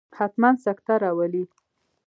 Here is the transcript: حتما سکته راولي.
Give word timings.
حتما 0.17 0.49
سکته 0.65 0.93
راولي. 1.01 1.43